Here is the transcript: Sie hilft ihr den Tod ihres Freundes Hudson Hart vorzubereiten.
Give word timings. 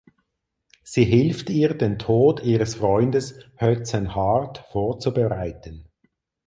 Sie 0.81 1.03
hilft 1.05 1.51
ihr 1.51 1.75
den 1.75 1.99
Tod 1.99 2.41
ihres 2.41 2.73
Freundes 2.73 3.37
Hudson 3.61 4.15
Hart 4.15 4.57
vorzubereiten. 4.71 5.89